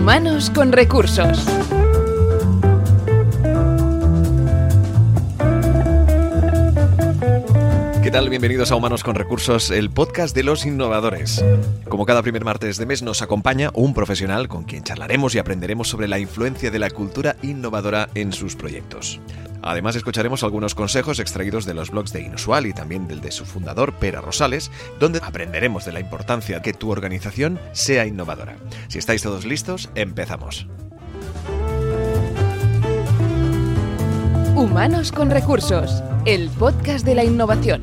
[0.00, 1.44] Humanos con recursos.
[8.02, 8.30] ¿Qué tal?
[8.30, 11.44] Bienvenidos a Humanos con Recursos, el podcast de los innovadores.
[11.90, 15.88] Como cada primer martes de mes nos acompaña un profesional con quien charlaremos y aprenderemos
[15.88, 19.20] sobre la influencia de la cultura innovadora en sus proyectos.
[19.62, 23.44] Además escucharemos algunos consejos extraídos de los blogs de Inusual y también del de su
[23.44, 28.56] fundador, Pera Rosales, donde aprenderemos de la importancia que tu organización sea innovadora.
[28.88, 30.66] Si estáis todos listos, empezamos.
[34.56, 37.80] Humanos con recursos, el podcast de la innovación.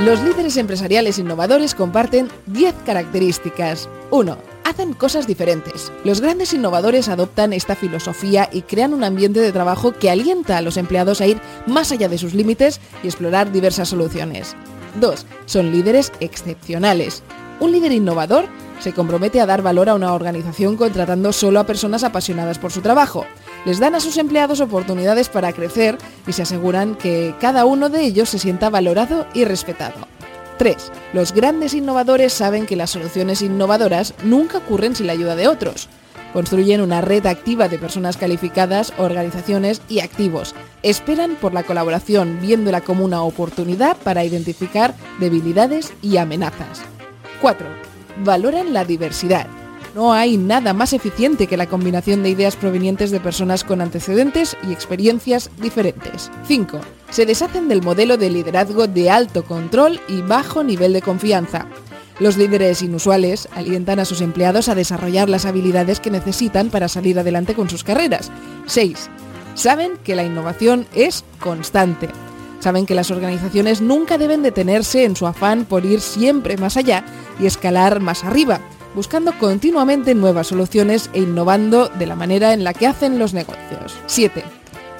[0.00, 3.88] Los líderes empresariales innovadores comparten 10 características.
[4.10, 4.47] 1.
[4.68, 5.90] Hacen cosas diferentes.
[6.04, 10.60] Los grandes innovadores adoptan esta filosofía y crean un ambiente de trabajo que alienta a
[10.60, 14.54] los empleados a ir más allá de sus límites y explorar diversas soluciones.
[15.00, 15.24] 2.
[15.46, 17.22] Son líderes excepcionales.
[17.60, 18.44] Un líder innovador
[18.78, 22.82] se compromete a dar valor a una organización contratando solo a personas apasionadas por su
[22.82, 23.24] trabajo.
[23.64, 28.02] Les dan a sus empleados oportunidades para crecer y se aseguran que cada uno de
[28.02, 30.17] ellos se sienta valorado y respetado.
[30.58, 30.92] 3.
[31.14, 35.88] Los grandes innovadores saben que las soluciones innovadoras nunca ocurren sin la ayuda de otros.
[36.32, 40.54] Construyen una red activa de personas calificadas, organizaciones y activos.
[40.82, 46.82] Esperan por la colaboración viéndola como una oportunidad para identificar debilidades y amenazas.
[47.40, 47.66] 4.
[48.24, 49.46] Valoran la diversidad.
[49.94, 54.56] No hay nada más eficiente que la combinación de ideas provenientes de personas con antecedentes
[54.68, 56.30] y experiencias diferentes.
[56.46, 56.80] 5.
[57.10, 61.66] Se deshacen del modelo de liderazgo de alto control y bajo nivel de confianza.
[62.20, 67.18] Los líderes inusuales alientan a sus empleados a desarrollar las habilidades que necesitan para salir
[67.18, 68.30] adelante con sus carreras.
[68.66, 69.08] 6.
[69.54, 72.08] Saben que la innovación es constante.
[72.60, 77.04] Saben que las organizaciones nunca deben detenerse en su afán por ir siempre más allá
[77.40, 78.60] y escalar más arriba,
[78.94, 83.96] buscando continuamente nuevas soluciones e innovando de la manera en la que hacen los negocios.
[84.06, 84.42] 7.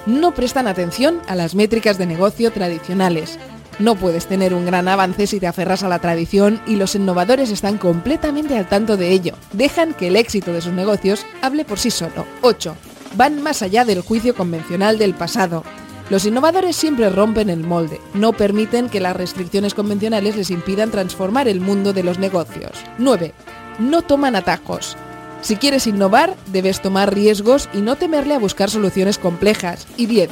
[0.05, 3.37] No prestan atención a las métricas de negocio tradicionales.
[3.79, 7.49] No puedes tener un gran avance si te aferras a la tradición y los innovadores
[7.49, 9.35] están completamente al tanto de ello.
[9.53, 12.25] Dejan que el éxito de sus negocios hable por sí solo.
[12.41, 12.75] 8.
[13.15, 15.63] Van más allá del juicio convencional del pasado.
[16.09, 21.47] Los innovadores siempre rompen el molde, no permiten que las restricciones convencionales les impidan transformar
[21.47, 22.71] el mundo de los negocios.
[22.97, 23.31] 9.
[23.79, 24.97] No toman atajos.
[25.41, 29.87] Si quieres innovar, debes tomar riesgos y no temerle a buscar soluciones complejas.
[29.97, 30.29] Y 10.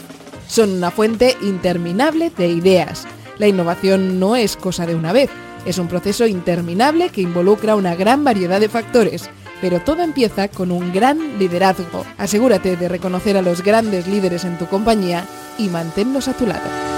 [0.47, 3.05] Son una fuente interminable de ideas.
[3.37, 5.29] La innovación no es cosa de una vez,
[5.65, 9.29] es un proceso interminable que involucra una gran variedad de factores
[9.61, 12.05] pero todo empieza con un gran liderazgo.
[12.17, 15.25] Asegúrate de reconocer a los grandes líderes en tu compañía
[15.57, 16.96] y manténlos a tu lado.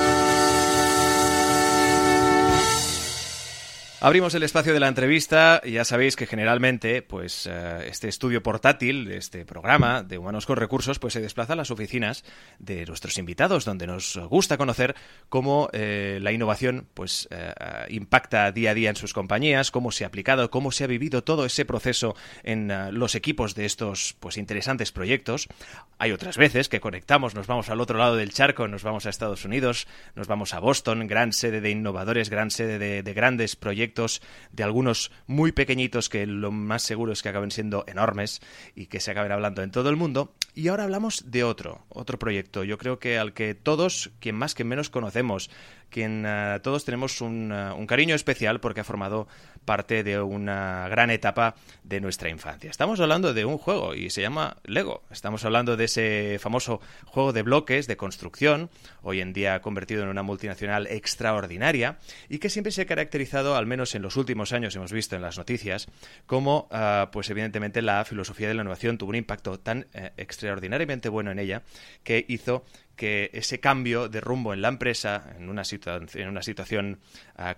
[4.02, 9.12] Abrimos el espacio de la entrevista ya sabéis que generalmente pues eh, este estudio portátil,
[9.12, 12.24] este programa de Humanos con Recursos, pues se desplaza a las oficinas
[12.60, 14.96] de nuestros invitados, donde nos gusta conocer
[15.28, 17.54] cómo eh, la innovación pues eh,
[17.90, 21.22] impacta día a día en sus compañías, cómo se ha aplicado, cómo se ha vivido
[21.22, 25.50] todo ese proceso en los equipos de estos pues interesantes proyectos.
[25.98, 29.10] Hay otras veces que conectamos, nos vamos al otro lado del charco, nos vamos a
[29.10, 33.89] Estados Unidos, nos vamos a Boston, gran sede de innovadores, gran sede de grandes proyectos
[34.52, 38.42] de algunos muy pequeñitos que lo más seguro es que acaben siendo enormes
[38.76, 40.34] y que se acaben hablando en todo el mundo.
[40.56, 42.64] Y ahora hablamos de otro, otro proyecto.
[42.64, 45.50] Yo creo que al que todos, quien más que menos conocemos,
[45.90, 49.28] quien uh, todos tenemos un, uh, un, cariño especial porque ha formado
[49.66, 52.70] parte de una gran etapa de nuestra infancia.
[52.70, 55.04] Estamos hablando de un juego y se llama Lego.
[55.12, 58.70] Estamos hablando de ese famoso juego de bloques de construcción,
[59.02, 63.66] hoy en día convertido en una multinacional extraordinaria y que siempre se ha caracterizado, al
[63.66, 65.88] menos en los últimos años hemos visto en las noticias,
[66.26, 71.32] como, uh, pues evidentemente, la filosofía de la innovación tuvo un impacto tan extraordinariamente bueno
[71.32, 71.64] en ella
[72.04, 72.64] que hizo
[73.00, 77.00] que ese cambio de rumbo en la empresa, en una, en una situación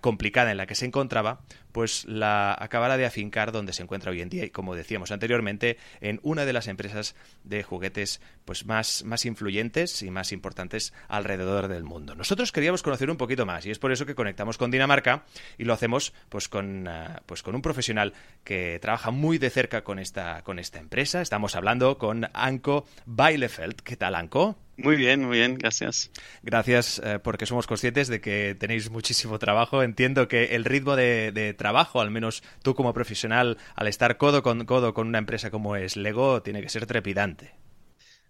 [0.01, 1.41] complicada en la que se encontraba,
[1.71, 5.77] pues la acabara de afincar donde se encuentra hoy en día y como decíamos anteriormente,
[6.01, 11.67] en una de las empresas de juguetes pues más, más influyentes y más importantes alrededor
[11.67, 12.15] del mundo.
[12.15, 15.23] Nosotros queríamos conocer un poquito más y es por eso que conectamos con Dinamarca
[15.57, 18.13] y lo hacemos pues con, uh, pues con un profesional
[18.43, 21.21] que trabaja muy de cerca con esta, con esta empresa.
[21.21, 23.81] Estamos hablando con Anko Bielefeld.
[23.81, 24.57] ¿Qué tal, Anko?
[24.77, 26.09] Muy bien, muy bien, gracias.
[26.41, 29.70] Gracias eh, porque somos conscientes de que tenéis muchísimo trabajo.
[29.83, 34.65] Entiendo que el ritmo de, trabajo, al menos tú como profesional, al estar codo con
[34.65, 37.53] codo con una empresa como es Lego, tiene que ser trepidante.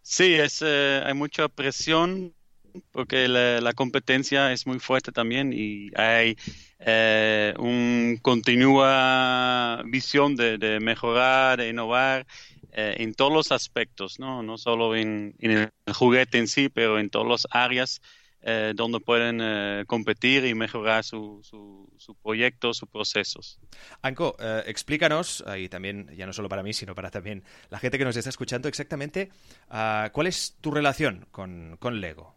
[0.01, 2.33] Sí, es, eh, hay mucha presión
[2.91, 6.37] porque la, competencia es muy fuerte también y hay
[6.79, 12.25] eh, una continua visión de, mejorar, de innovar
[12.71, 17.27] eh, en todos los aspectos, no, solo en, el juguete en sí, pero en todas
[17.27, 18.01] las áreas
[18.43, 23.59] eh, donde pueden eh, competir y mejorar su, su, proyecto, sus procesos.
[24.01, 27.99] Anko, eh, explícanos, y también, ya no solo para mí, sino para también la gente
[27.99, 29.29] que nos está escuchando, exactamente
[29.69, 32.35] ah, cuál es tu relación con, con Lego.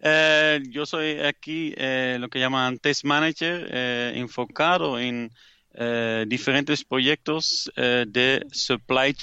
[0.00, 1.74] yo soy aquí
[2.18, 3.68] lo que llaman test manager,
[4.16, 5.30] enfocado en
[6.28, 9.14] diferentes proyectos de supply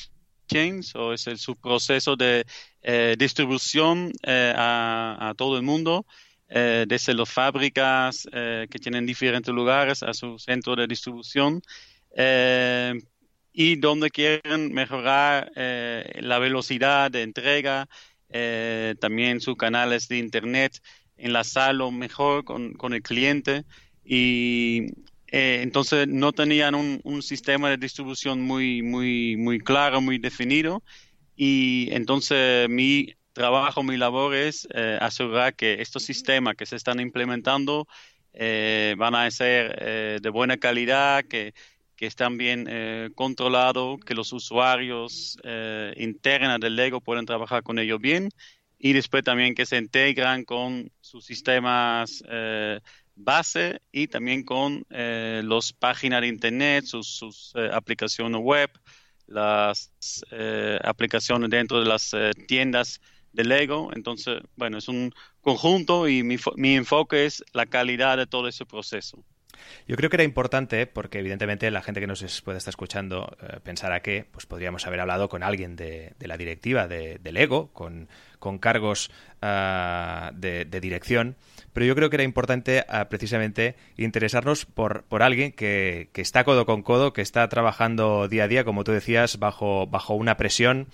[0.95, 2.45] o es el subproceso de
[2.81, 6.05] eh, distribución eh, a, todo el mundo,
[6.49, 11.61] eh, desde las fábricas que tienen diferentes lugares a su centro de distribución
[13.53, 17.87] y donde quieren mejorar la velocidad de entrega,
[18.99, 20.79] también sus canales de internet,
[21.17, 23.65] enlazarlo mejor con el cliente
[24.05, 24.87] y
[25.35, 30.83] entonces no tenían un, sistema de distribución muy, muy, muy claro, muy definido.
[31.35, 36.99] Y entonces mi trabajo, mi labor es eh, asegurar que estos sistemas que se están
[36.99, 37.87] implementando
[38.33, 41.55] eh, van a ser eh, de buena calidad, que,
[41.95, 42.67] que están bien
[43.15, 45.37] controlados, que los usuarios
[45.95, 48.29] internos del Lego pueden trabajar con ellos bien.
[48.77, 52.21] Y después también que se integran con sus sistemas
[53.15, 58.69] base y también con las páginas de internet, sus, sus aplicaciones web
[59.27, 59.91] las
[60.31, 63.01] eh, aplicaciones dentro de las eh, tiendas
[63.31, 63.91] de Lego.
[63.95, 68.65] Entonces, bueno, es un conjunto y mi, mi enfoque es la calidad de todo ese
[68.65, 69.23] proceso.
[69.87, 73.59] Yo creo que era importante porque evidentemente la gente que nos puede estar escuchando eh,
[73.63, 78.59] pensará que pues podríamos haber hablado con alguien de, la directiva de, Lego, con, con
[78.59, 79.11] cargos
[79.41, 81.35] ah, de, dirección,
[81.73, 86.43] pero yo creo que era importante ah, precisamente interesarnos por, por alguien que, que, está
[86.43, 90.37] codo con codo, que está trabajando día a día, como tú decías, bajo, bajo una
[90.37, 90.87] presión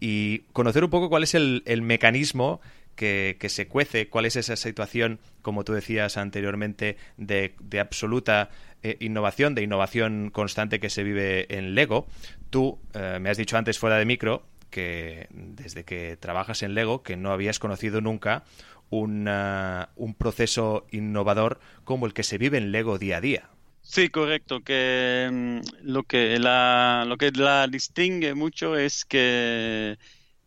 [0.00, 2.60] y conocer un poco cuál es el, el mecanismo
[2.98, 8.50] que, se cuece, cuál es esa situación, como tú decías anteriormente, de, absoluta
[8.82, 12.08] eh, innovación, de innovación constante que se vive en Lego.
[12.50, 17.02] Tú eh, me has dicho antes fuera de micro que desde que trabajas en Lego,
[17.02, 18.44] que no habías conocido nunca
[18.90, 23.50] un proceso innovador como el que se vive en Lego día a día.
[23.88, 24.60] Sí, correcto.
[24.60, 29.96] Que mm, lo que la lo que la distingue mucho es que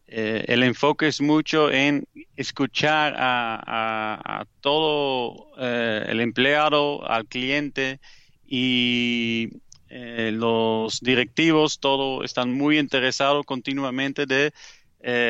[0.07, 2.05] eh, el enfoque es mucho en
[2.35, 7.99] escuchar a, todo eh, el empleado, al cliente
[8.45, 9.49] y
[9.89, 14.53] eh, los directivos, todo están muy interesados continuamente de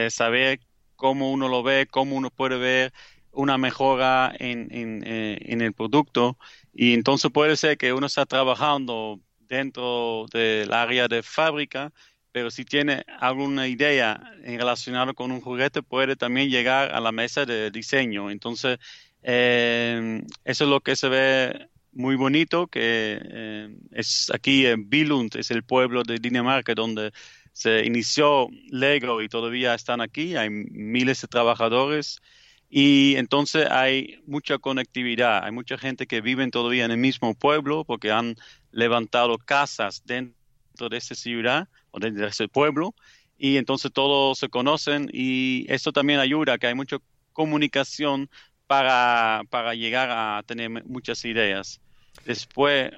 [0.10, 0.60] saber
[1.02, 2.94] cómo uno lo ve, cómo uno puede ver
[3.32, 6.38] una mejora en, en el producto.
[6.76, 11.92] Y entonces puede ser que uno está trabajando dentro del área de fábrica,
[12.32, 17.12] pero si tiene alguna idea en relacionado con un juguete, puede también llegar a la
[17.12, 18.30] mesa de diseño.
[18.30, 18.78] Entonces,
[19.24, 25.36] eh, eso es lo que se ve muy bonito, que eh, es aquí en Billund,
[25.36, 27.12] es el pueblo de Dinamarca donde
[27.54, 32.22] se inició Lego y todavía están aquí, hay miles de trabajadores.
[32.70, 37.84] Y entonces hay mucha conectividad, hay mucha gente que vive todavía en el mismo pueblo
[37.84, 38.36] porque han
[38.72, 42.96] levantado casas dentro de esa ciudad o de ese pueblo.
[43.38, 46.98] Y entonces todos se conocen y esto también ayuda, que hay mucha
[47.34, 48.30] comunicación
[48.68, 51.82] para, para llegar a tener muchas ideas.
[52.26, 52.92] Después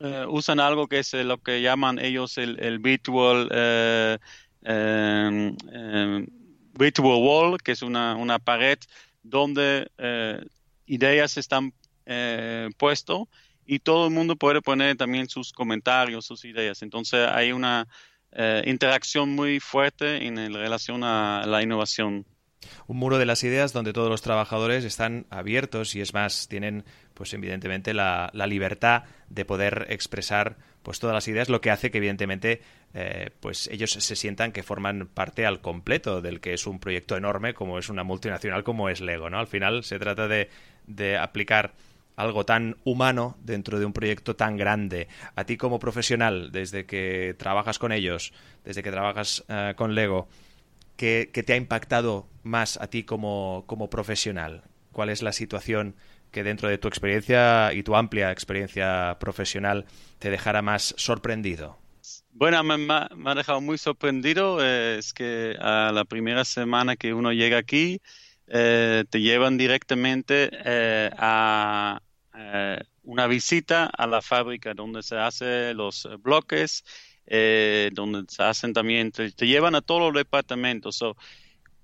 [0.00, 4.18] eh, usan algo que es lo que llaman ellos el, virtual, eh,
[4.62, 6.26] em, em,
[6.72, 8.78] virtual wall, que es una, una pared
[9.22, 10.44] donde eh,
[10.86, 11.72] ideas están
[12.76, 13.18] puestas
[13.66, 16.82] y todo el mundo puede poner también sus comentarios, sus ideas.
[16.82, 17.88] Entonces hay una
[18.36, 22.26] eh, interacción muy fuerte en relación a la innovación.
[22.86, 26.84] Un muro de las ideas donde todos los trabajadores están abiertos y es más, tienen
[27.14, 31.98] pues evidentemente la, libertad de poder expresar pues todas las ideas, lo que hace que
[31.98, 32.60] evidentemente
[32.92, 37.16] eh, pues ellos se sientan que forman parte al completo del que es un proyecto
[37.16, 39.38] enorme como es una multinacional como es Lego, ¿no?
[39.38, 40.50] Al final se trata de,
[40.86, 41.72] de aplicar
[42.16, 45.08] algo tan humano dentro de un proyecto tan grande.
[45.34, 48.32] A ti como profesional, desde que trabajas con ellos,
[48.64, 50.28] desde que trabajas eh, con Lego,
[50.96, 54.62] ¿qué, te ha impactado más a ti como, como profesional?
[54.92, 55.96] ¿Cuál es la situación
[56.34, 59.86] que dentro de tu experiencia y tu amplia experiencia profesional
[60.18, 61.78] te dejara más sorprendido?
[62.32, 64.62] Bueno, me, ha dejado muy sorprendido.
[64.62, 68.00] es que a la primera semana que uno llega aquí,
[68.46, 70.50] te llevan directamente
[71.16, 72.00] a
[73.04, 76.84] una visita a la fábrica donde se hacen los bloques,
[77.92, 81.00] donde se hacen también, te, llevan a todos los departamentos.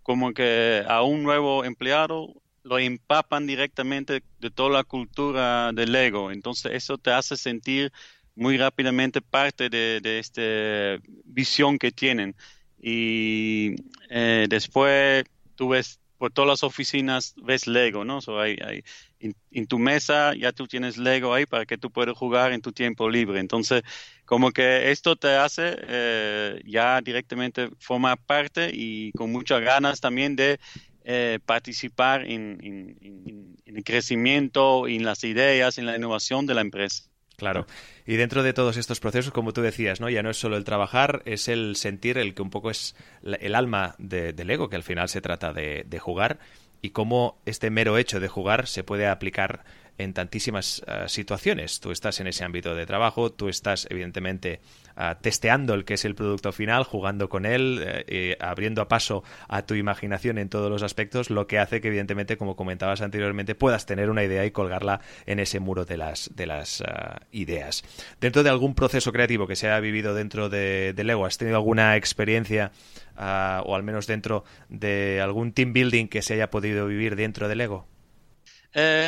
[0.03, 6.31] como que a un nuevo empleado lo empapan directamente de toda la cultura del Lego.
[6.31, 7.93] Entonces eso te hace sentir
[8.35, 12.35] muy rápidamente parte de, esta visión que tienen.
[12.81, 13.77] Y
[14.09, 15.25] eh, después
[15.55, 18.19] tú ves por todas las oficinas, ves Lego, ¿no?
[18.39, 18.85] Hay,
[19.21, 22.73] en, tu mesa ya tú tienes Lego ahí para que tú puedas jugar en tu
[22.73, 23.41] tiempo libre.
[23.41, 23.83] Entonces,
[24.27, 30.37] como que esto te hace eh, ya directamente formar parte y con muchas ganas también
[30.37, 30.61] de
[31.05, 37.05] eh, participar en, el crecimiento, en las ideas, en la innovación de la empresa.
[37.37, 37.67] Claro.
[38.07, 40.11] Y dentro de todos estos procesos, como tú decías, ¿no?
[40.11, 43.55] Ya no es solo el trabajar, es el sentir, el que un poco es el
[43.55, 46.39] alma del ego, que al final se trata de, de jugar,
[46.83, 49.65] y cómo este mero hecho de jugar se puede aplicar
[50.01, 51.81] en tantísimas eh, situaciones.
[51.81, 54.61] Tú estás en ese ámbito de trabajo, tú estás evidentemente
[54.97, 59.23] eh, testeando el que es el producto final, jugando con él, eh, abriendo a paso
[59.49, 63.55] a tu imaginación en todos los aspectos, lo que hace que evidentemente, como comentabas anteriormente,
[63.55, 66.83] puedas tener una idea y colgarla en ese muro de las, de las
[67.31, 67.85] ideas.
[68.21, 71.97] Dentro de algún proceso creativo que se haya vivido dentro de, Lego, ¿has tenido alguna
[71.97, 72.73] experiencia
[73.17, 77.57] o al menos dentro de algún team building que se haya podido vivir dentro de
[77.57, 77.87] Lego?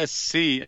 [0.06, 0.64] sí,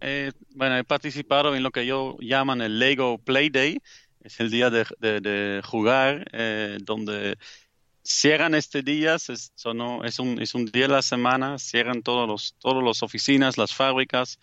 [0.00, 3.80] eh, bueno, he participado en lo que ellos llaman el Lego Play Day.
[4.20, 7.38] Es el día de, jugar, eh, donde
[8.02, 12.82] cierran este día, es, un, es un día de la semana, cierran todos los, todas
[12.82, 14.38] las oficinas, las fábricas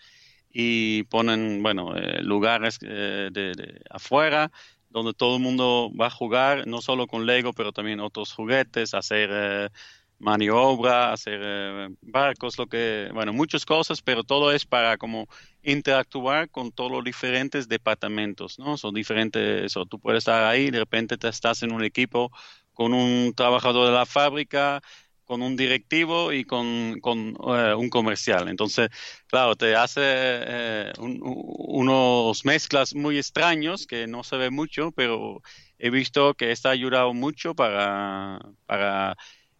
[0.50, 4.50] y ponen, bueno, eh, lugares de, afuera
[4.90, 8.94] donde todo el mundo va a jugar, no solo con Lego, pero también otros juguetes,
[8.94, 9.72] hacer
[10.18, 15.28] maniobra, hacer eh, barcos, lo que, bueno, muchas cosas, pero todo es para como
[15.62, 18.76] interactuar con todos los diferentes departamentos, ¿no?
[18.76, 22.30] Son diferentes, o tú puedes estar ahí, de repente te estás en un equipo
[22.72, 24.82] con un trabajador de la fábrica,
[25.24, 28.48] con un directivo y con, con eh, un comercial.
[28.48, 28.90] Entonces,
[29.26, 35.42] claro, te hace eh, unos mezclas muy extraños que no se ve mucho, pero
[35.78, 39.16] he visto que está ayudado mucho para, para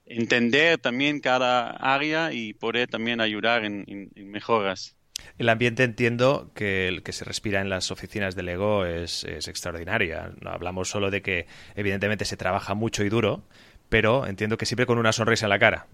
[0.06, 4.96] entender también cada área y poder también ayudar en, mejoras.
[5.38, 9.48] El ambiente entiendo que el que se respira en las oficinas de Lego es, es
[9.48, 10.18] extraordinario.
[10.40, 11.46] No hablamos solo de que
[11.76, 13.44] evidentemente se trabaja mucho y duro,
[13.88, 15.86] pero entiendo que siempre con una sonrisa en la cara.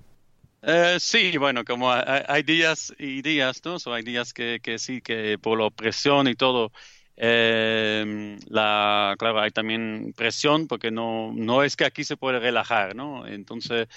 [0.63, 3.79] Eh, sí, bueno, como hay, días y días, ¿no?
[3.93, 6.71] hay días que, que sí, que por la opresión y todo,
[7.17, 12.95] eh, la, claro, hay también presión porque no, no es que aquí se puede relajar,
[12.95, 13.27] ¿no?
[13.27, 13.89] Entonces,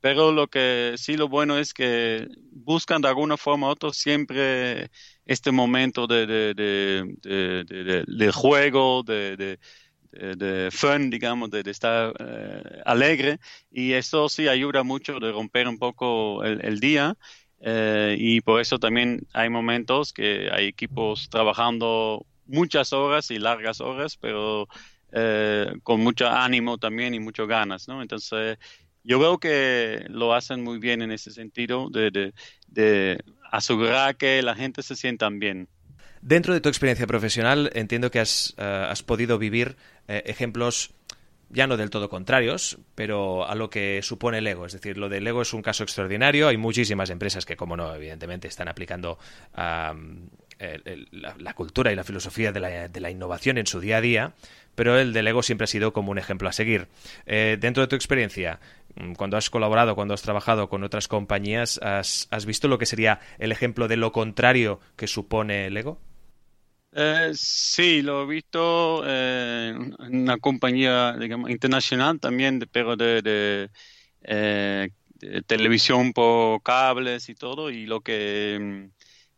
[0.00, 4.90] pero lo que sí lo bueno es que buscan de alguna forma u otra siempre
[5.26, 9.58] este momento de, de, de, de juego, de,
[10.12, 13.38] de, fun, digamos, de, estar eh, alegre
[13.70, 17.16] y eso sí ayuda mucho de romper un poco el, día.
[17.60, 23.80] Eh, y por eso también hay momentos que hay equipos trabajando muchas horas y largas
[23.80, 24.68] horas, pero
[25.12, 28.02] eh, con mucho ánimo también y muchas ganas, ¿no?
[28.02, 28.58] Entonces,
[29.02, 32.32] yo veo que lo hacen muy bien en ese sentido de,
[33.50, 35.68] asegurar que la gente se sienta bien.
[36.22, 39.76] Dentro de tu experiencia profesional, entiendo que has, eh, podido vivir
[40.06, 40.92] eh, ejemplos
[41.52, 44.66] ya no del todo contrarios, pero a lo que supone el ego.
[44.66, 46.46] Es decir, lo del ego es un caso extraordinario.
[46.46, 49.18] Hay muchísimas empresas que, como no, evidentemente están aplicando
[51.10, 54.34] la, cultura y la filosofía de la, de la, innovación en su día a día,
[54.74, 56.88] pero el del ego siempre ha sido como un ejemplo a seguir.
[57.26, 58.60] Eh, dentro de tu experiencia,
[58.96, 63.20] mm, cuando has colaborado, cuando has trabajado con otras compañías, ¿has, visto lo que sería
[63.38, 66.00] el ejemplo de lo contrario que supone el ego?
[66.92, 71.14] Eh, sí, lo he visto eh, en una compañía
[71.48, 73.70] internacional también, pero de,
[75.46, 78.88] televisión por cables y todo, y lo que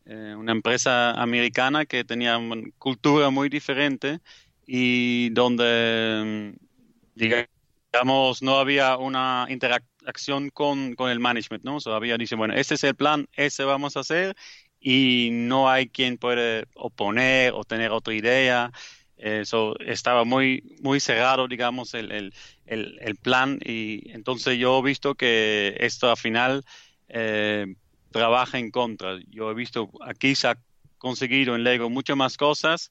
[0.06, 4.20] mm, una empresa americana que tenía una cultura muy diferente
[4.66, 6.66] y donde, mm,
[7.14, 11.78] digamos, no había una interacción con, con el management, ¿no?
[11.80, 14.34] Todavía dice, bueno, este es el plan, ese vamos a hacer
[14.80, 18.72] y no hay quien puede oponer o tener otra idea.
[19.16, 22.34] Eso estaba muy, muy cerrado, digamos, el, el,
[22.66, 26.64] el, plan y entonces yo he visto que esto al final
[27.08, 27.66] eh,
[28.12, 29.18] trabaja en contra.
[29.28, 30.58] Yo he visto aquí se ha
[30.98, 32.90] conseguido en Lego muchas más cosas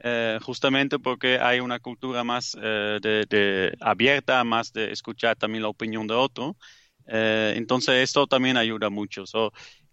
[0.00, 5.68] eh, justamente porque hay una cultura más eh, de, abierta, más de escuchar también la
[5.68, 6.56] opinión de otro.
[7.06, 9.24] Eh, entonces esto también ayuda mucho.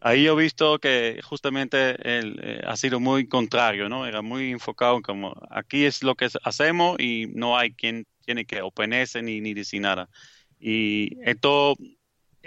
[0.01, 4.05] ahí he visto que justamente eh, ha sido muy contrario, ¿no?
[4.05, 8.61] Era muy enfocado como aquí es lo que hacemos y no hay quien tiene que
[8.61, 10.09] oponerse ni, ni decir nada.
[10.59, 11.75] Y esto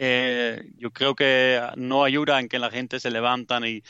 [0.00, 3.82] eh, yo creo que no ayuda en que la gente se levantan y,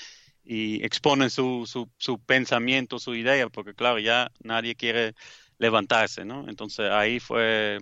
[0.82, 5.14] exponen su, su, su, pensamiento, su idea, porque claro, ya nadie quiere
[5.58, 6.48] levantarse, ¿no?
[6.48, 7.78] Entonces ahí fue,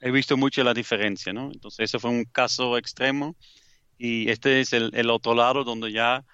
[0.00, 1.52] he visto mucho la diferencia, ¿no?
[1.52, 3.36] Entonces ese fue un caso extremo
[3.98, 6.24] y este es el otro lado donde ya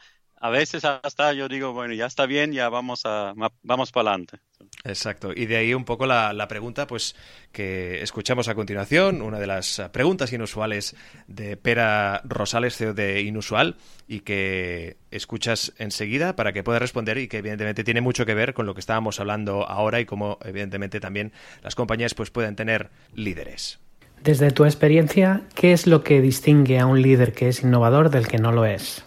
[0.45, 3.33] a veces hasta yo digo, bueno, ya está bien, ya vamos a
[3.63, 4.41] vamos para adelante.
[4.85, 5.33] Exacto.
[5.35, 7.17] Y de ahí un poco la, la, pregunta, pues,
[7.51, 10.97] que escuchamos a continuación, una de las preguntas inusuales
[11.29, 17.27] de Pera Rosales, CEO de Inusual, y que escuchas enseguida para que puedas responder y
[17.27, 21.01] que evidentemente tiene mucho que ver con lo que estábamos hablando ahora y cómo evidentemente
[21.01, 21.33] también
[21.63, 23.81] las compañías pues pueden tener líderes.
[24.23, 28.29] Desde tu experiencia, ¿qué es lo que distingue a un líder que es innovador del
[28.29, 29.07] que no lo es?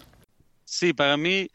[0.70, 1.48] Sí, para mí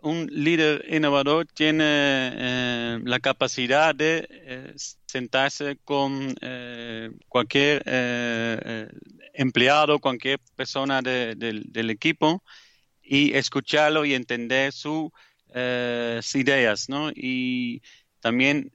[0.00, 4.74] un líder innovador tiene eh, la capacidad de eh,
[5.06, 7.82] sentarse con eh, cualquier
[9.34, 12.42] empleado, cualquier persona del equipo
[13.02, 15.10] y escucharlo y entender sus
[16.34, 17.10] ideas, ¿no?
[17.14, 17.82] Y
[18.20, 18.72] también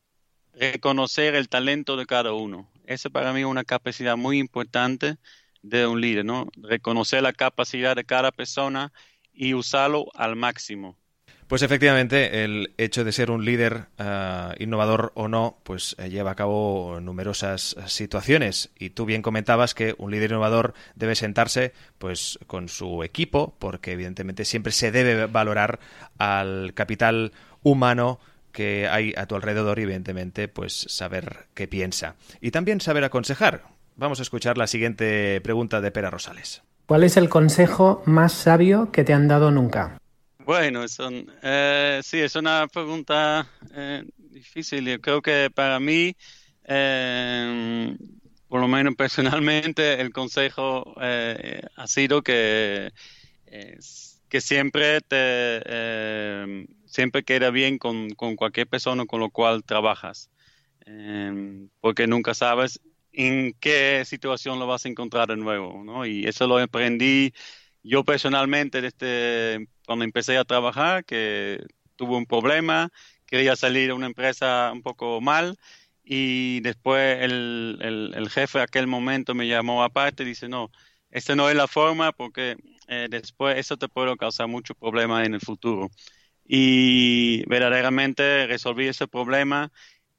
[0.53, 2.71] reconocer el talento de cada uno.
[2.85, 5.17] Esa para mí es una capacidad muy importante
[5.63, 6.47] de un líder, ¿no?
[6.57, 8.93] Reconocer la capacidad de cada persona
[9.41, 10.98] y usarlo al máximo.
[11.48, 16.31] Pues efectivamente, el hecho de ser un líder eh, innovador o no, pues eh, lleva
[16.31, 18.69] a cabo numerosas situaciones.
[18.77, 23.93] Y tú bien comentabas que un líder innovador debe sentarse, pues, con su equipo, porque
[23.93, 25.79] evidentemente siempre se debe valorar
[26.19, 27.33] al capital
[27.63, 28.19] humano
[28.51, 33.63] que hay a tu alrededor y evidentemente, pues, saber qué piensa y también saber aconsejar.
[33.95, 36.62] Vamos a escuchar la siguiente pregunta de Pera Rosales.
[36.91, 39.98] ¿Cuál es el consejo más sabio que te han dado nunca?
[40.39, 44.85] Bueno, son, eh, sí, es una pregunta eh, difícil.
[44.85, 46.13] Yo creo que para mí,
[46.65, 47.96] eh,
[48.50, 52.92] por lo menos personalmente, el consejo ha sido que,
[54.27, 60.29] que siempre te siempre queda bien con, con cualquier persona con lo cual trabajas,
[61.79, 62.81] porque nunca sabes
[63.13, 66.05] en qué situación lo vas a encontrar de nuevo, ¿no?
[66.05, 67.33] Y eso lo aprendí
[67.83, 71.63] yo personalmente desde cuando empecé a trabajar, que
[71.95, 72.89] tuve un problema,
[73.25, 75.57] quería salir a una empresa un poco mal
[76.03, 80.71] y después el, el, el jefe a aquel momento me llamó aparte y dice, no,
[81.09, 82.55] esta no es la forma porque
[82.87, 85.89] eh, después eso te puede causar mucho problema en el futuro.
[86.45, 89.71] Y verdaderamente resolví ese problema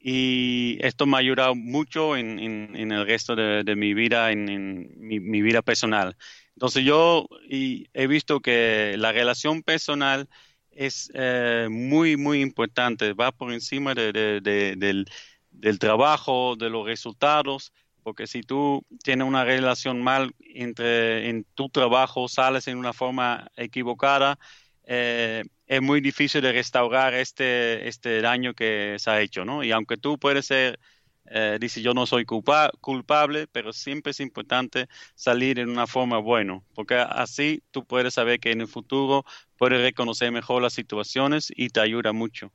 [0.05, 4.91] y esto me ha ayudado mucho en, en, el resto de, de mi vida, en,
[4.99, 6.17] mi, mi, vida personal.
[6.57, 10.29] Entonces yo he visto que la relación personal
[10.73, 15.07] es eh, muy, muy importante, va por encima de, del,
[15.51, 21.69] del, trabajo, de los resultados, porque si tú tienes una relación mal entre en tu
[21.69, 24.38] trabajo, sales en una forma equivocada,
[24.85, 29.64] eh, es muy difícil de restaurar este, este daño que se ha hecho, ¿no?
[29.64, 30.79] Y aunque tú puedes ser,
[31.27, 36.18] eh, dice yo no soy culpa culpable, pero siempre es importante salir en una forma
[36.18, 39.25] buena, porque así tú puedes saber que en el futuro
[39.57, 42.53] puedes reconocer mejor las situaciones y te ayuda mucho.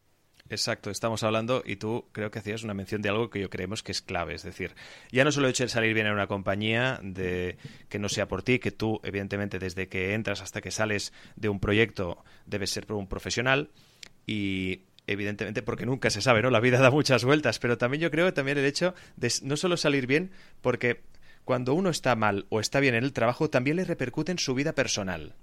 [0.50, 3.84] Exacto, estamos hablando y tú creo que hacías una mención de algo que yo creemos
[3.84, 4.76] que es clave, es decir,
[5.12, 7.58] ya no solo el hecho de salir bien en una compañía, de
[7.90, 11.50] que no sea por ti, que tú evidentemente desde que entras hasta que sales de
[11.50, 13.72] un proyecto debes ser un profesional
[14.26, 16.50] y evidentemente porque nunca se sabe, ¿no?
[16.50, 19.78] La vida da muchas vueltas, pero también yo creo también el hecho de no solo
[19.78, 20.32] salir bien,
[20.62, 21.02] porque
[21.44, 24.54] cuando uno está mal o está bien en el trabajo también le repercute en su
[24.54, 25.36] vida personal.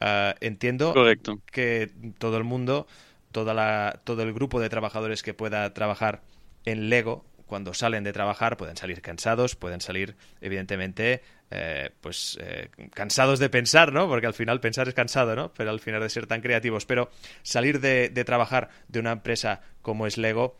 [0.00, 1.40] Uh, entiendo Correcto.
[1.52, 2.86] que todo el mundo
[3.32, 6.22] toda la, todo el grupo de trabajadores que pueda trabajar
[6.64, 12.68] en Lego, cuando salen de trabajar, pueden salir cansados, pueden salir, evidentemente, eh, pues eh,
[12.94, 14.06] cansados de pensar, ¿no?
[14.08, 15.52] Porque al final pensar es cansado, ¿no?
[15.54, 16.86] Pero al final de ser tan creativos.
[16.86, 17.10] Pero
[17.42, 20.56] salir de, de trabajar de una empresa como es Lego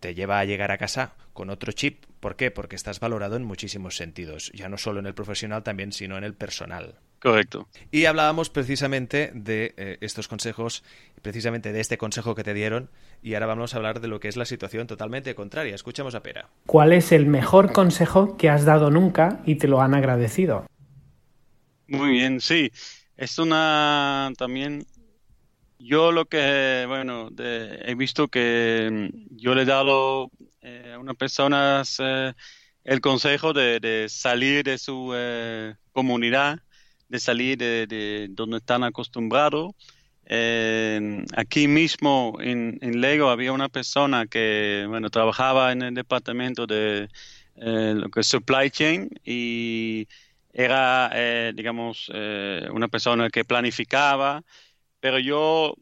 [0.00, 2.06] te lleva a llegar a casa con otro chip.
[2.20, 2.50] ¿Por qué?
[2.50, 6.24] Porque estás valorado en muchísimos sentidos, ya no solo en el profesional también, sino en
[6.24, 6.98] el personal.
[7.20, 7.68] Correcto.
[7.90, 10.82] Y hablábamos precisamente de eh, estos consejos,
[11.20, 12.88] precisamente de este consejo que te dieron,
[13.22, 15.74] y ahora vamos a hablar de lo que es la situación totalmente contraria.
[15.74, 16.48] Escuchamos a Pera.
[16.64, 20.64] ¿Cuál es el mejor consejo que has dado nunca y te lo han agradecido?
[21.88, 22.72] Muy bien, sí.
[23.18, 24.86] Es una también.
[25.78, 30.30] Yo lo que, bueno, he visto que mm, yo le he dado
[30.62, 32.32] eh, a unas personas eh,
[32.84, 35.14] el consejo de, salir de su
[35.92, 36.60] comunidad,
[37.10, 39.72] de salir de, donde están acostumbrados.
[41.36, 47.08] aquí mismo en, Lego había una persona que, bueno, trabajaba en el departamento de
[47.56, 50.06] eh, lo que es supply chain y
[50.52, 54.42] era, eh, digamos, eh, una persona que planificaba,
[55.00, 55.74] pero yo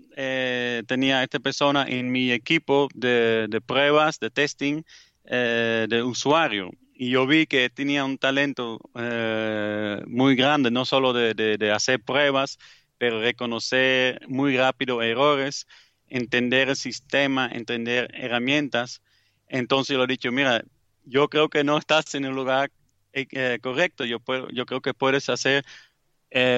[0.87, 4.83] tenía a esta persona en mi equipo de, de pruebas, de testing
[5.25, 11.71] de usuario y yo vi que tenía un talento eh, muy grande, no solo de,
[11.73, 12.59] hacer pruebas,
[12.99, 15.69] pero reconocer muy rápido errores,
[16.09, 19.01] entender el sistema, entender herramientas.
[19.47, 20.65] Entonces yo le he dicho, mira,
[21.05, 22.73] yo creo que no estás en el lugar
[23.13, 24.19] eh, eh, correcto, yo,
[24.53, 25.65] yo creo que puedes hacer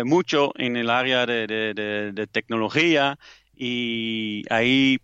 [0.05, 3.19] mucho en el área de, tecnología
[3.55, 5.01] y ahí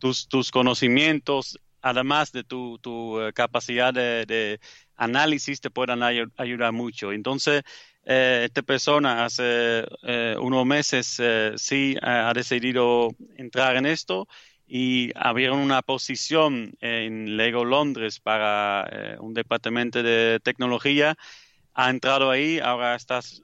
[0.00, 4.60] tus, tus conocimientos además de tu, eh, capacidad de,
[4.96, 7.12] análisis, te puedan ayudar mucho.
[7.12, 7.62] Entonces,
[8.04, 11.20] eh, esta persona hace eh, unos meses
[11.56, 14.28] sí ha decidido entrar en esto
[14.66, 21.16] y abrieron una posición en Lego Londres para un departamento de tecnología.
[21.74, 23.42] Ha entrado ahí, ahora estás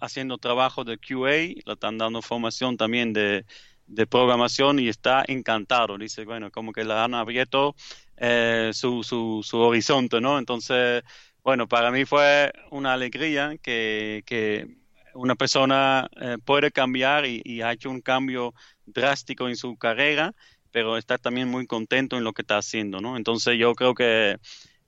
[0.00, 1.30] haciendo trabajo de QA,
[1.66, 3.44] le están dando formación también de,
[3.86, 5.98] de programación y está encantado.
[5.98, 7.74] Dice, bueno, como que le han abierto
[8.16, 10.38] eh, su, su, su, horizonte, ¿no?
[10.38, 11.02] Entonces,
[11.42, 14.68] bueno, para mí fue una alegría que, que
[15.14, 18.54] una persona eh, puede cambiar y, ha hecho un cambio
[18.86, 20.34] drástico en su carrera,
[20.70, 23.16] pero está también muy contento en lo que está haciendo, ¿no?
[23.16, 24.38] Entonces yo creo que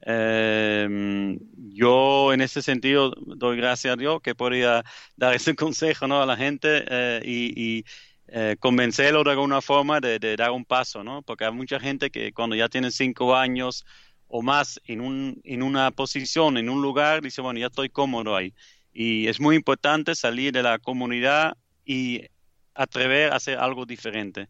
[0.03, 4.85] eh, yo en ese sentido doy gracias a Dios que podría
[5.17, 6.23] dar ese consejo ¿no?
[6.23, 6.85] a la gente
[7.25, 7.85] y,
[8.29, 11.23] eh, convencerlo de alguna forma de, dar un paso, ¿no?
[11.23, 13.85] Porque hay mucha gente que cuando ya tiene cinco años
[14.29, 18.35] o más en, un, en una posición, en un lugar, dice, bueno, ya estoy cómodo
[18.35, 18.55] ahí.
[18.93, 22.23] Y es muy importante salir de la comunidad y
[22.75, 24.49] atrever a hacer algo diferente.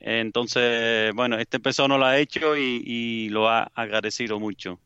[0.00, 4.80] Entonces, bueno, este persona lo ha hecho y lo ha agradecido mucho.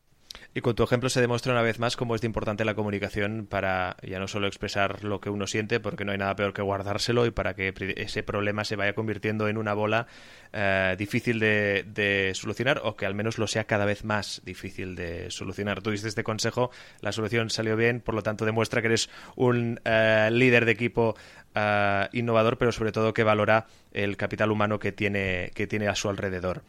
[0.53, 3.47] Y con tu ejemplo se demuestra una vez más cómo es de importante la comunicación
[3.49, 6.61] para ya no solo expresar lo que uno siente, porque no hay nada peor que
[6.61, 10.07] guardárselo y para que ese problema se vaya convirtiendo en una bola
[10.51, 15.29] eh, difícil de, solucionar o que al menos lo sea cada vez más difícil de
[15.29, 15.81] solucionar.
[15.81, 19.79] Tú diste este consejo, la solución salió bien, por lo tanto demuestra que eres un
[19.85, 21.15] eh, líder de equipo
[21.53, 25.95] eh, innovador, pero sobre todo que valora el capital humano que tiene, que tiene a
[25.95, 26.63] su alrededor.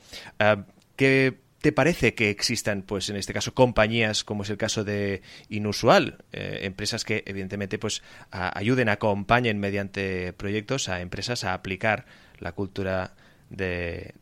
[0.96, 5.22] ¿Qué te parece que existan, pues en este caso, compañías como es el caso de
[5.48, 12.06] Inusual, eh, empresas que evidentemente pues ayuden, acompañen mediante proyectos a empresas a aplicar
[12.38, 13.14] la cultura
[13.50, 14.14] de,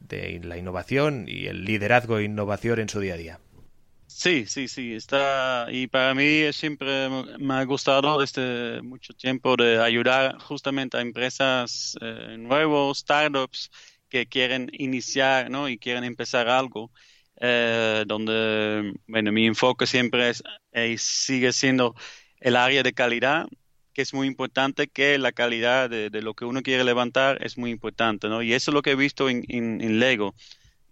[0.43, 3.41] la innovación y el liderazgo e innovación en su día a día?
[4.07, 9.81] Sí, sí, sí, está y para mí siempre me ha gustado desde mucho tiempo de
[9.81, 13.71] ayudar justamente a empresas eh, nuevos, startups
[14.09, 15.69] que quieren iniciar, ¿no?
[15.69, 16.91] Y quieren empezar algo
[17.41, 21.95] donde bueno, mi enfoque siempre es, eh, sigue siendo
[22.41, 23.47] el área de calidad,
[23.93, 27.71] que es muy importante, que la calidad de, lo que uno quiere levantar es muy
[27.71, 28.43] importante, ¿no?
[28.43, 30.35] Y eso es lo que he visto en, en, Lego,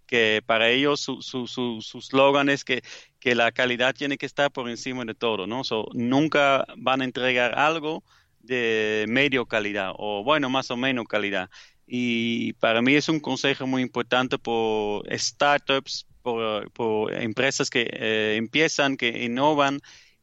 [0.07, 2.81] que para ellos su, su, su, slogan es que,
[3.19, 5.63] que, la calidad tiene que estar por encima de todo, ¿no?
[5.63, 8.03] So, nunca van a entregar algo
[8.39, 11.49] de medio calidad o, bueno, más o menos calidad.
[11.87, 18.97] Y para mí es un consejo muy importante por startups, por, empresas que eh, empiezan,
[18.97, 19.79] que innovan,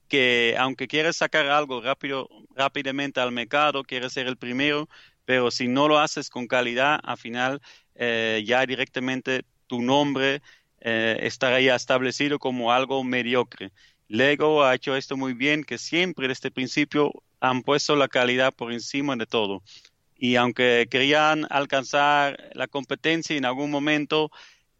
[0.08, 4.88] que aunque quieres sacar algo rápido, rápidamente al mercado, quieres ser el primero,
[5.24, 7.62] pero si no lo haces con calidad, al final
[7.94, 10.42] eh, ya directamente tu nombre
[10.80, 13.72] eh, estará ya establecido como algo mediocre.
[14.08, 18.52] Lego ha hecho esto muy bien, que siempre desde el principio han puesto la calidad
[18.54, 19.62] por encima de todo.
[20.24, 24.30] Y aunque querían alcanzar la competencia en algún momento,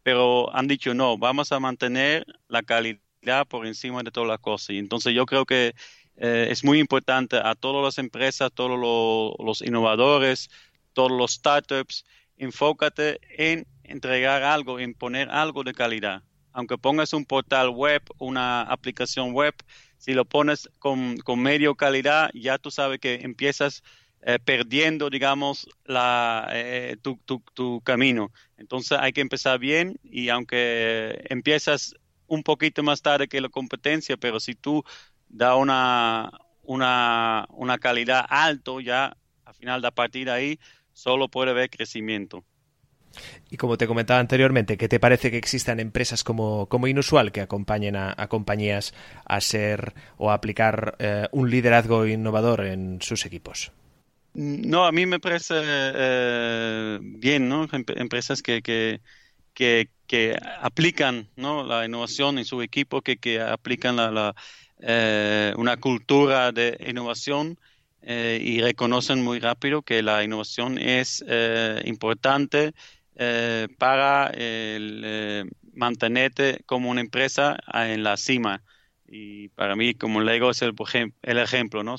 [0.01, 4.71] pero han dicho no, vamos a mantener la calidad por encima de todas las cosas.
[4.71, 5.75] Y entonces yo creo que
[6.17, 10.49] eh, es muy importante a todas las empresas, todos los, innovadores,
[10.93, 12.05] todos los startups,
[12.37, 16.23] enfócate en entregar algo, en poner algo de calidad.
[16.53, 19.53] Aunque pongas un portal web, una aplicación web,
[19.99, 23.83] si lo pones con, con medio calidad, ya tú sabes que empiezas
[24.27, 27.19] eh, perdiendo, digamos, la, eh, tu,
[27.53, 28.31] tu, camino.
[28.57, 31.93] Entonces hay que empezar bien y aunque empiezas
[32.25, 34.83] un poquito más tarde que la competencia, pero si tú
[35.29, 36.31] da una,
[36.63, 40.59] una, una calidad alto, ya al final de a partir de ahí
[40.91, 42.43] solo puede haber crecimiento.
[43.51, 47.41] Y como te comentaba anteriormente, ¿qué te parece que existan empresas como, como Inusual que
[47.41, 53.71] acompañen a, compañías a ser o a aplicar eh, un liderazgo innovador en sus equipos?
[54.37, 57.67] No, a mí me parece eh, bien, ¿no?
[57.71, 59.01] Empresas que, que,
[60.07, 61.63] que, aplican ¿no?
[61.63, 64.35] la innovación en su equipo, que, que aplican la,
[64.79, 67.57] eh, una cultura de innovación
[68.07, 71.23] y reconocen muy rápido que la innovación es
[71.85, 72.73] importante
[73.17, 78.61] eh, para el, eh, mantenerte como una empresa en la cima.
[79.07, 80.73] Y para mí, como Lego es el,
[81.21, 81.95] el ejemplo, ¿no?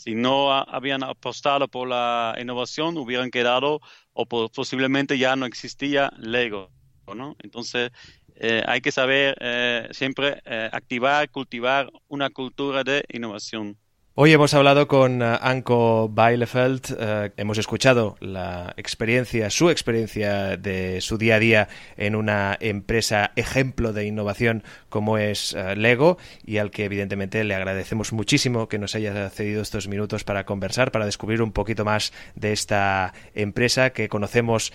[0.00, 3.80] Si no habían apostado por la innovación, hubieran quedado
[4.14, 6.70] o posiblemente ya no existía Lego,
[7.14, 7.36] ¿no?
[7.42, 7.90] Entonces,
[8.36, 9.36] eh, hay que saber
[9.94, 10.40] siempre
[10.72, 13.76] activar, cultivar una cultura de innovación.
[14.22, 21.00] Hoy hemos hablado con uh, Anko Bielefeld, eh, hemos escuchado la experiencia, su experiencia de
[21.00, 26.58] su día a día en una empresa ejemplo de innovación como es eh, Lego y
[26.58, 31.06] al que evidentemente le agradecemos muchísimo que nos haya cedido estos minutos para conversar, para
[31.06, 34.70] descubrir un poquito más de esta empresa que conocemos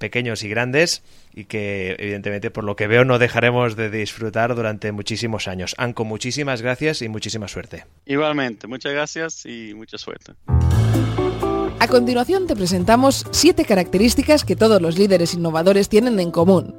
[0.00, 1.04] pequeños y grandes
[1.36, 5.74] y que evidentemente por lo que veo no dejaremos de disfrutar durante muchísimos años.
[5.76, 7.84] Anco, muchísimas gracias y muchísima suerte.
[8.06, 10.32] Igualmente, muchas gracias y mucha suerte.
[11.78, 16.74] A continuación te presentamos siete características que todos los líderes innovadores tienen en común.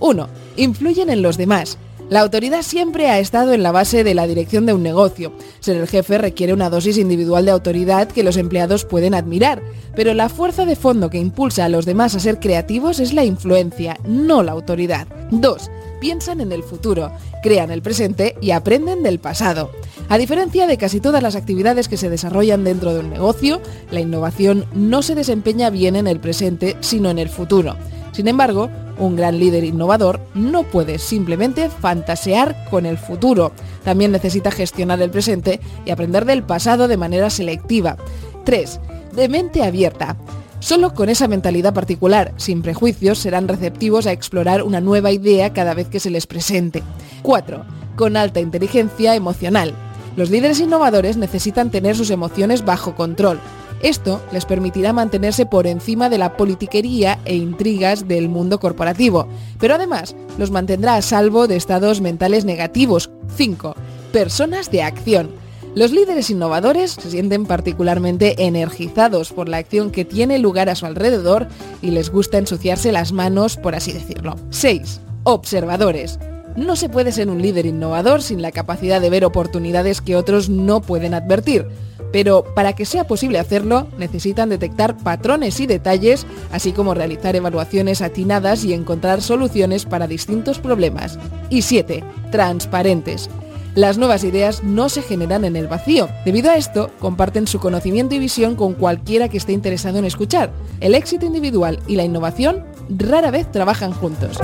[0.00, 0.28] 1.
[0.56, 1.78] Influyen en los demás.
[2.10, 5.34] La autoridad siempre ha estado en la base de la dirección de un negocio.
[5.60, 9.60] Ser el jefe requiere una dosis individual de autoridad que los empleados pueden admirar,
[9.94, 13.26] pero la fuerza de fondo que impulsa a los demás a ser creativos es la
[13.26, 15.06] influencia, no la autoridad.
[15.32, 15.70] 2.
[16.00, 19.70] Piensan en el futuro, crean el presente y aprenden del pasado.
[20.08, 24.00] A diferencia de casi todas las actividades que se desarrollan dentro de un negocio, la
[24.00, 27.76] innovación no se desempeña bien en el presente, sino en el futuro.
[28.18, 33.52] Sin embargo, un gran líder innovador no puede simplemente fantasear con el futuro.
[33.84, 37.96] También necesita gestionar el presente y aprender del pasado de manera selectiva.
[38.42, 38.80] 3.
[39.14, 40.16] De mente abierta.
[40.58, 45.74] Solo con esa mentalidad particular, sin prejuicios, serán receptivos a explorar una nueva idea cada
[45.74, 46.82] vez que se les presente.
[47.22, 47.64] 4.
[47.94, 49.74] Con alta inteligencia emocional.
[50.16, 53.38] Los líderes innovadores necesitan tener sus emociones bajo control,
[53.82, 59.28] esto les permitirá mantenerse por encima de la politiquería e intrigas del mundo corporativo,
[59.60, 63.10] pero además los mantendrá a salvo de estados mentales negativos.
[63.36, 63.74] 5.
[64.12, 65.30] Personas de acción.
[65.74, 70.86] Los líderes innovadores se sienten particularmente energizados por la acción que tiene lugar a su
[70.86, 71.46] alrededor
[71.82, 74.36] y les gusta ensuciarse las manos, por así decirlo.
[74.50, 75.00] 6.
[75.24, 76.18] Observadores.
[76.58, 80.48] No se puede ser un líder innovador sin la capacidad de ver oportunidades que otros
[80.48, 81.66] no pueden advertir
[82.12, 88.00] pero para que sea posible hacerlo necesitan detectar patrones y detalles, así como realizar evaluaciones
[88.00, 91.18] atinadas y encontrar soluciones para distintos problemas.
[91.50, 92.02] Y 7.
[92.30, 93.28] Transparentes.
[93.74, 96.08] Las nuevas ideas no se generan en el vacío.
[96.24, 100.50] Debido a esto, comparten su conocimiento y visión con cualquiera que esté interesado en escuchar.
[100.80, 104.38] El éxito individual y la innovación rara vez trabajan juntos.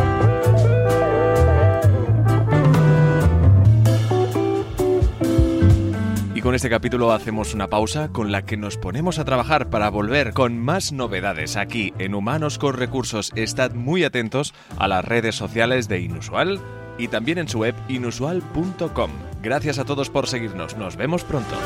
[6.44, 10.34] Con este capítulo hacemos una pausa con la que nos ponemos a trabajar para volver
[10.34, 13.32] con más novedades aquí en Humanos con Recursos.
[13.34, 16.60] Estad muy atentos a las redes sociales de Inusual
[16.98, 19.10] y también en su web inusual.com.
[19.42, 20.76] Gracias a todos por seguirnos.
[20.76, 21.56] Nos vemos pronto.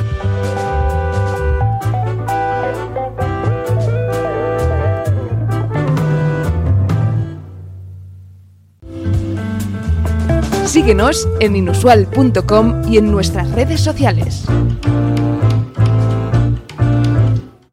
[10.69, 14.45] Síguenos en inusual.com y en nuestras redes sociales.